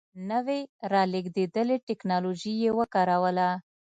[0.29, 0.59] نوې
[0.91, 3.49] رالېږدېدلې ټکنالوژي یې وکاروله.